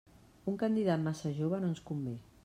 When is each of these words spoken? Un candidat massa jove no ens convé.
Un 0.51 0.55
candidat 0.61 1.03
massa 1.03 1.33
jove 1.41 1.59
no 1.65 1.69
ens 1.75 1.83
convé. 1.91 2.15